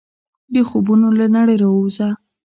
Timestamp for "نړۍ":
1.35-1.55